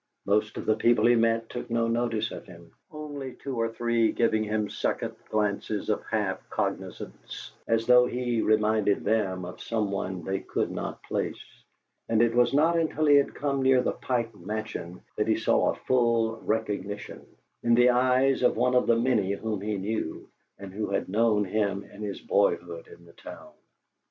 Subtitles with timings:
[0.25, 4.11] Most of the people he met took no notice of him, only two or three
[4.11, 10.23] giving him second glances of half cognizance, as though he reminded them of some one
[10.23, 11.39] they could not place,
[12.09, 15.69] and it was not until he had come near the Pike Mansion that he saw
[15.69, 17.23] a full recognition
[17.61, 20.27] in the eyes of one of the many whom he knew,
[20.57, 23.51] and who had known him in his boyhood in the town.